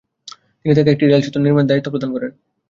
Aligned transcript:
তিনি 0.59 0.73
তাকে 0.77 0.91
একটি 0.91 1.05
রেলসেতু 1.05 1.37
নির্মাণের 1.39 1.69
দায়িত্ব 1.69 1.91
প্রদান 1.91 2.09
করেন। 2.13 2.31